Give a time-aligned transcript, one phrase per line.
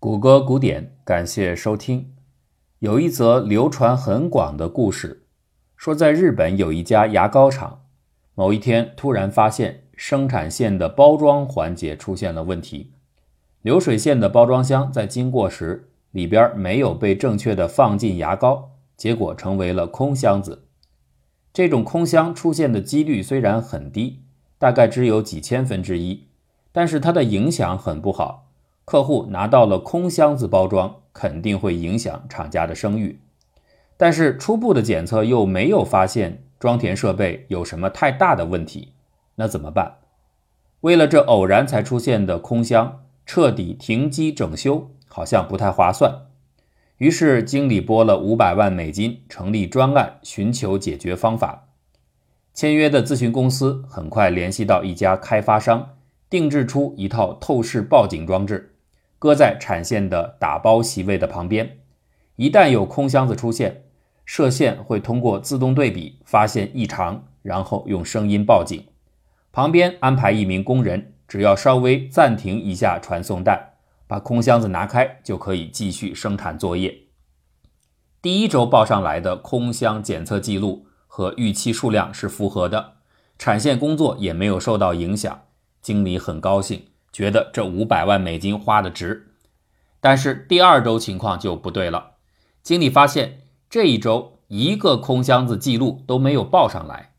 [0.00, 2.14] 谷歌古典，感谢收听。
[2.78, 5.24] 有一则流传很广的故事，
[5.76, 7.80] 说在日本有一家牙膏厂，
[8.36, 12.92] 某一天突然发现生产线的包装环节出现了问题，
[13.62, 20.68] 流水线的包装箱在经过时里边没有被正确的放进牙膏，结果成为了空箱子。
[21.52, 24.22] 这种空箱出现的几率虽然很低，
[24.58, 26.28] 大概只有几千分之一，
[26.70, 28.44] 但是它的影响很不好。
[28.90, 33.20] 客户拿到了空箱子包装，肯定会影响厂家的声誉。
[33.98, 38.94] 但是初步的检测又没有发现装填设备有什么太大的问题，
[39.34, 39.96] 那怎么办？
[40.80, 46.22] 为了这偶然才出现的空箱彻底停机整修，好像不太划算。
[46.96, 51.68] 于是经理拨了五百万美金，成立专案，寻求解决方法。
[52.54, 55.90] 签约的咨询公司很快联系到一家开发商，
[56.30, 58.76] 定制出一套透视报警装置。
[59.18, 61.78] 搁在产线的打包席位的旁边，
[62.36, 63.84] 一旦有空箱子出现，
[64.24, 68.84] 射线会通过自动对比发现异常，然后用声音报警。
[69.50, 73.74] 旁边安排一名工人，只要稍微暂停一下传送带，
[74.06, 76.94] 把空箱子拿开，就可以继续生产作业。
[78.22, 82.94] 第一周报上来的空箱检测记录和预期数量是符合的，
[83.38, 85.42] 产线工作也没有受到影响，
[85.80, 86.82] 经理很高兴。
[87.12, 89.32] 觉得这五百万美金花的值，
[90.00, 92.12] 但是第二周情况就不对了。
[92.62, 97.14] 经理发现这一周一个空箱子记录都没有报上来，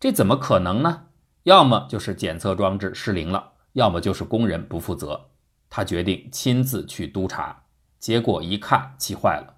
[0.00, 1.02] 这怎么可能呢？
[1.44, 5.26] 要么就是检测装置失灵了，要么就是工人不负责。
[5.68, 7.64] 他决定亲自去督查，
[7.98, 9.56] 结果一看，气坏了。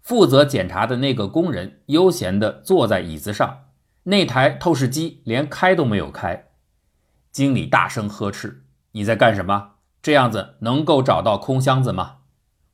[0.00, 3.66] 负责检查的那个工人悠闲地坐在椅子上，
[4.04, 6.48] 那台透视机连开都没有开。
[7.30, 8.64] 经理大声呵斥。
[8.98, 9.74] 你在干什么？
[10.02, 12.16] 这样子能够找到空箱子吗？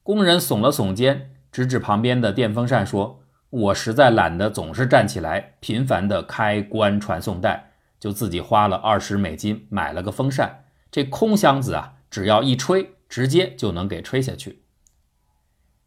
[0.03, 10.65] 工人耸了耸肩，指指旁边的电风扇说：“我实在懒得总是站起来频繁的开关传送带，就自己花了二十美金买了个风扇。
[10.91, 14.62] 这空箱子啊，只要一吹，直接就能给吹下去。”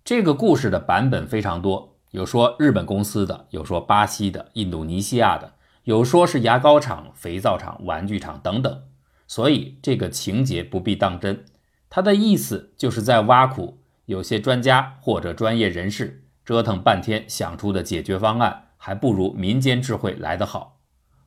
[0.05, 5.53] 这个故事的版本非常多，有说日本公司的，有说巴西的、印度尼西亚的，
[5.85, 8.83] 有说是牙膏厂、肥皂厂、玩具厂等等。
[9.27, 11.45] 所以这个情节不必当真，
[11.89, 20.79] 他的意思就是在挖苦有些专家或者专业人士折腾半天想出的解决方案，还不如民间智慧来得好，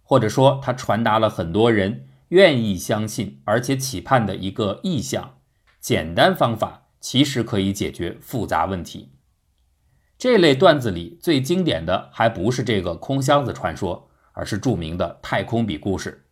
[0.02, 5.34] 或者说他传达了很多人愿意相信而且期盼的一个意向：
[5.78, 9.12] 简单方法其实可以解决复杂问题。
[10.16, 16.26] 这类段子里最经典的还不是这个空箱子传说，而是著名的太空笔故事。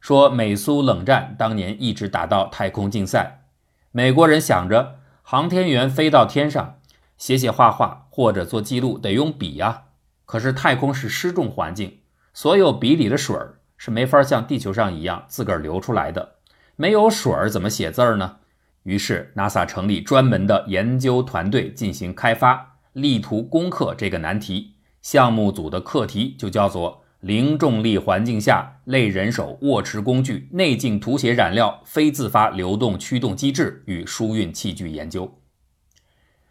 [0.00, 3.42] 说美苏冷战当年一直打到太空竞赛，
[3.90, 6.78] 美国人想着航天员飞到天上
[7.16, 9.82] 写写画画或者做记录得用笔呀，
[10.24, 11.98] 可是太空是失重环境，
[12.32, 16.36] 所有笔里的水儿是没法像地球上一样自个儿流出来的，
[16.76, 18.36] 没有水儿怎么写字儿呢？
[18.84, 24.76] 于是 NASA 成立专门的研究团队进行开发，力图攻克这个难题。
[25.02, 27.04] 项目组的课题就叫做。
[27.20, 35.40] 零重力环境下，类人手握持工具、内径涂写染料、非自发流动驱动机制与输运器具研究。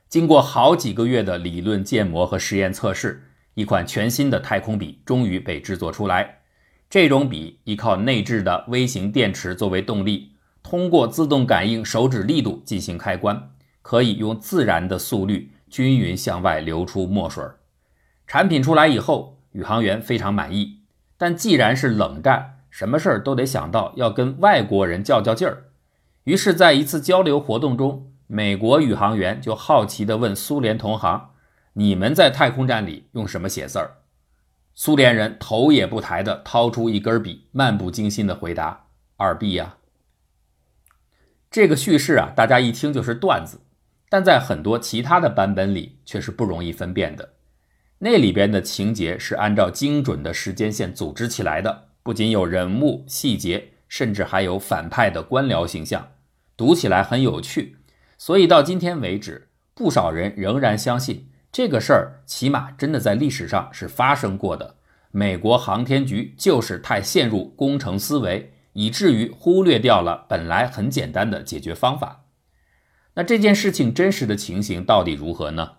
[0.10, 6.40] 经过好几个月的理论建模和实验测试，一款全新的太空笔终于被制作出来。
[6.90, 10.34] 这种笔依靠内置的微型电池作为动力，
[10.64, 13.52] 通过自动感应手指力度进行开关，
[13.82, 17.42] 可以用自然的速率均匀向外流出墨水。
[18.26, 19.37] 产品出来以后。
[19.52, 20.82] 宇航员非常满意，
[21.18, 25.66] 但既然是冷战，什么事儿都得想到要跟外国人较较劲儿。
[26.26, 31.30] 于是，在一次交流活动中，美国宇航员就好奇地问苏联同行
[31.74, 33.96] ：“你们在太空站里用什么写字儿？”
[34.76, 39.78] 苏联人头也不抬地掏出一根笔，漫不经心地回答：“二 B 呀。”
[41.50, 43.62] 这个叙事啊，大家一听就是段子，
[44.10, 47.30] 但在很多其他的版本里却是不容易分辨的。
[48.00, 56.12] 那里边的情节是按照精准的时间线组织起来的，不仅有人物细节，甚至还有反派的官僚形象，
[56.56, 57.78] 读起来很有趣。
[58.20, 64.76] 所以到今天为止，不少人仍然相信这个事儿起码真的在历史上是发生过的。
[65.10, 72.26] 美国航天局就是太陷入工程思维，以至于忽略掉了本来很简单的解决方法。
[73.16, 75.78] 那这件事情真实的情形到底如何呢？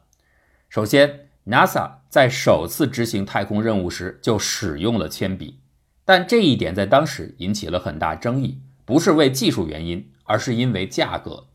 [0.68, 1.27] 首先。
[1.48, 5.60] NASA 在首次执行太空任务时就使用了铅笔，
[6.04, 11.46] 但这一点在当时引起了很大争议，不是为技术原因，而是因为价格。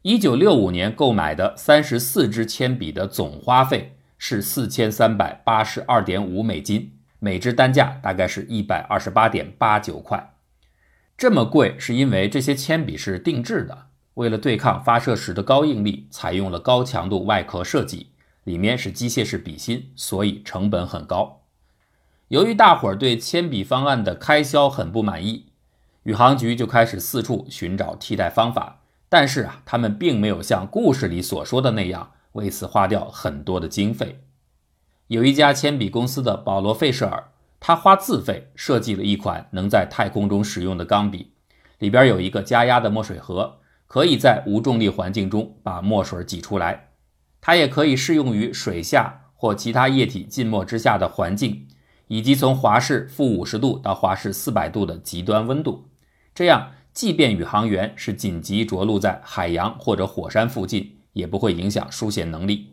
[0.00, 10.34] 一九六五年购买的三十四支铅笔的总花费是四千三百八十二点五美金，每支单价大概是一百二十八点八九块。
[11.18, 18.12] 这么贵是因为这些铅笔是定制的，为了对抗发射时的高应力，采用了高强度外壳设计，
[18.46, 21.42] 里面是机械式笔芯，所以成本很高。
[22.28, 25.46] 由于大伙儿对铅笔方案的开销很不满意，
[26.04, 28.82] 宇航局就开始四处寻找替代方法。
[29.08, 34.20] 但是啊，他们并没有像故事里所说的那样为此花掉很多的经费。
[35.08, 41.32] 有一家铅笔公司的保罗·费舍尔，他花自费设计了一款能在太空中使用的钢笔，
[41.80, 43.58] 里边有一个加压的墨水盒，
[43.88, 46.85] 可以在无重力环境中把墨水挤出来。
[47.46, 51.68] 它也可以适用于水下或其他液体浸没之下的环境，
[52.08, 55.88] 以及从华氏负五十度到华氏四百度的极端温度。
[56.34, 56.72] 这样。
[56.92, 62.70] 即便宇航员是紧急着陆在海洋或者火山附近，也不会影响书写能力。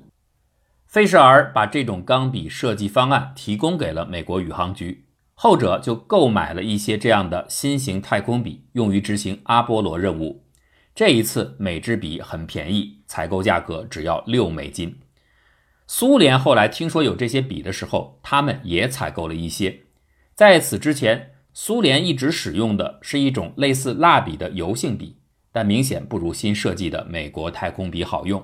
[0.87, 10.42] 费舍尔把这种钢笔设计方案提供给了美国宇航局，后者就购买了一些这样的新型太空笔，用于执行阿波罗任务。
[10.95, 14.99] 这一次每支笔很便宜，采购价格只要六美金。
[15.87, 19.81] 苏联后来听说有这些笔的时候，他们也采购了一些。
[20.33, 21.29] 在此之前。
[21.55, 25.17] 苏联一直使用的是一种类似蜡笔的油性笔，
[25.51, 28.43] 但明显不如新设计的美国太空笔好用。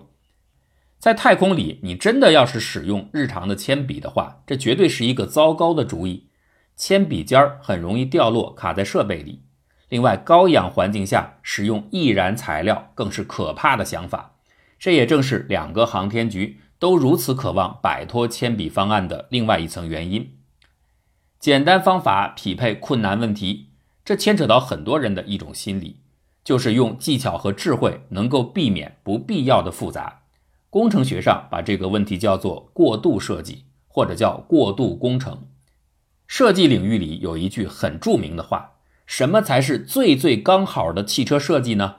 [0.99, 6.27] 在太空里，你真的要是使用日常的铅笔的话，这绝对是一个糟糕的主意。
[6.75, 9.41] 铅笔尖儿很容易掉落，卡在设备里。
[9.89, 14.35] 另外，高氧环境下使用易燃材料更是可怕的想法。
[14.77, 20.37] 这也正是两个航天局都如此渴望摆脱铅笔方案的另外一层原因。
[21.39, 23.69] 简单方法匹配困难问题，
[24.05, 26.01] 这牵扯到很多人的一种心理，
[26.43, 30.21] 就是用技巧和智慧能够避免不必要的复杂。
[30.69, 35.47] 工程学上把这个问题叫做过度设计，或者叫过度工程。
[36.27, 38.73] 设计领域里有一句很著名的话：
[39.09, 41.95] 什么才是最最刚好的汽车设计呢？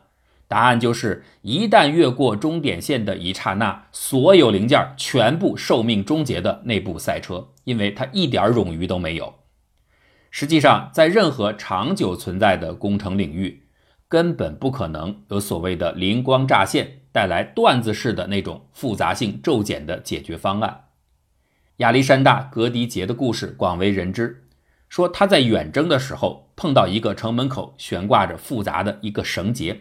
[0.47, 9.35] 答案就是一旦越过终点线的一刹那，所有零件全部寿命终结的那部赛车，因为它一点冗余都没有。
[10.31, 13.65] 实际上，在任何长久存在的工程领域，
[14.09, 20.85] 根本不可能有所谓的灵光乍现、带来段子式的那种复杂性骤减的解决方案。
[21.79, 24.45] 亚历山大·格迪杰的故事广为人知，
[24.89, 29.81] 说他在远征的时候碰到一个城门口悬挂着复杂的一个绳结。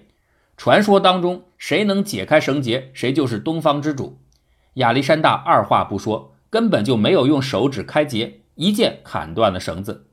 [0.55, 4.21] 传说当中，谁能解开绳结，谁就是东方之主。
[4.75, 10.07] 亚历山大二话不说，根本就没有用手指开结，一剑砍断了绳子。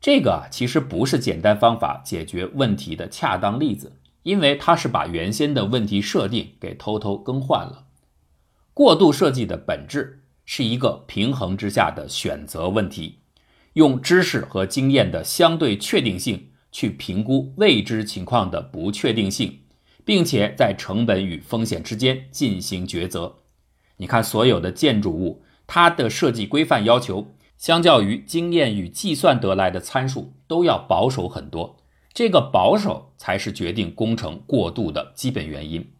[0.00, 7.86] 这个其实不是简单方法解决问题的恰当例子，因为他是把原先的问题设定给偷偷更换了。
[8.72, 13.21] 过度设计的本质是一个平衡之下的选择问题，
[13.74, 16.48] 用知识和经验的相对确定性。
[16.74, 19.58] 去评估未知情况的不确定性，
[20.06, 23.40] 并且在成本与风险之间进行抉择。
[23.98, 31.76] 你看，所有的建筑物，它的设计规范要求，相较于经验与计算得来的参数，都要保守很多。
[32.14, 35.92] 这个保守才是决定工程过度的基本原因。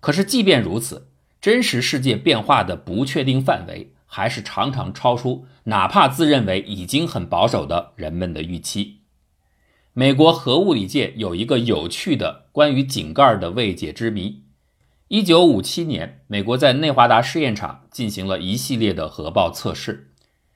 [0.00, 1.08] 可是，即便如此，
[1.40, 8.98] 真实世界变化的不确定范围，还是常常超出哪怕自认为已经很保守的人们的预期。
[9.94, 14.42] 美国核物理界有一个有趣的关于井盖的未解之谜。
[15.08, 20.12] 一九五七年，美国在内华达试验场进行了一系列的核爆测试。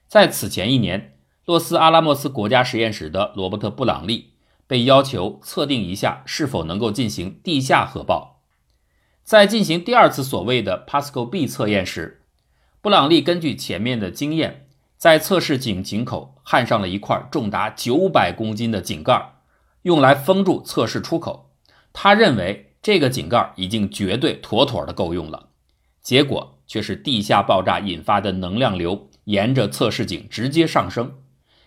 [0.07, 4.33] 在此前一年，洛斯阿拉莫斯国家实验室的罗伯特·布朗利
[4.67, 8.43] 被要求测定一下是否能够进行地下核爆。
[9.23, 12.21] 在进行第二次所谓的 Pasco B 测验时，
[12.87, 14.69] 布朗利根据前面的经验。
[14.95, 19.33] 在测试井井口焊上了一块重达九百公斤的井盖，
[19.81, 21.51] 用来封住测试出口。
[21.91, 25.49] 他认为这个井盖已经绝对妥妥的够用了。
[26.01, 31.15] 结果却是地下爆炸引发的能量流沿着测试井直接上升，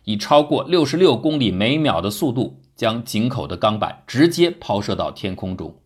[0.05, 5.83] 以超过六十六公里每秒的速度将井口的钢板直接抛射到天空中。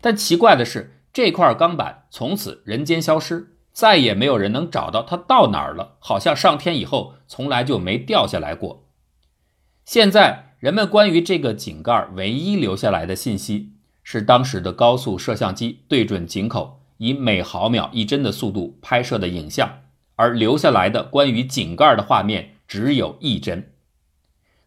[0.00, 3.50] 但奇怪的是，这块钢板从此人间消失。
[3.74, 8.86] 再也没有人能找到它到哪儿了，好像上天以后从来就没掉下来过。
[9.84, 19.80] 现在人们关于这个井盖唯一留下来的信息是当时的高速摄像机对准井口，以每毫秒一帧的速度拍摄的影像，
[20.14, 23.72] 而留下来的关于井盖的画面只有一帧。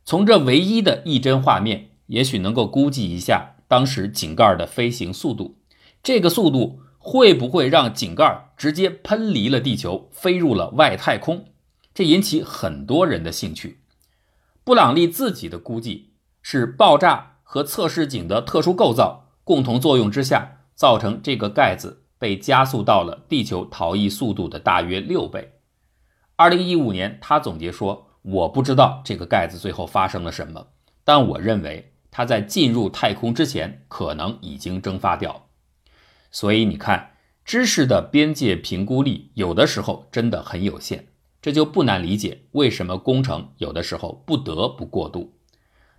[0.04, 5.56] 从这唯一的一帧画面，也许能够估计一下当时井盖的飞行速度。
[6.04, 11.46] 这个速度会不会让井盖直接喷离了地球，飞入了外太空？
[11.94, 13.80] 这引起很多人的兴趣。
[14.66, 25.54] 布朗利自己的估计是，爆炸和测试井的特殊构造共同作用之下，造成这个盖子被加速到了地球逃逸速度的大约六倍。
[26.36, 30.68] 二零一五年，他总结说：“我不知道这个盖子最后发生了什么，
[31.06, 35.46] 但我认为它在进入太空之前可能已经蒸发掉。”
[36.31, 37.12] 所以你看，
[37.46, 41.07] 知识的边界评估力有的时候真的很有限。
[41.41, 45.34] 这就不难理解为什么工程有的时候不得不过度。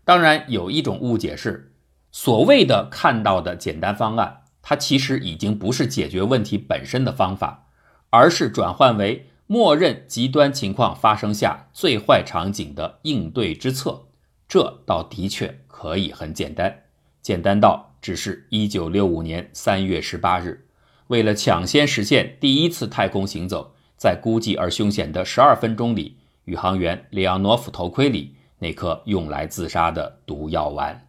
[0.05, 1.73] 当然，有一种误解是，
[2.11, 7.69] 所谓的看到的简单方案，它其实已经不是解决问题本身的方法，
[8.11, 14.09] 而是转换为默认极端情况发生下最坏场景的应对之策。
[14.47, 16.85] 这倒的确可以很简单，
[17.23, 20.67] 简单到只是一九六五年三月十八日，
[21.09, 23.75] 为了抢先实现第一次太空行走。
[23.97, 31.08] 在孤寂而凶险的十二分钟里，宇航员里昂诺夫头盔里那颗用来自杀的毒药丸。